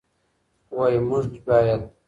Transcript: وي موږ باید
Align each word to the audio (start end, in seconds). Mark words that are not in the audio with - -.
وي 0.77 0.95
موږ 1.07 1.25
باید 1.45 1.81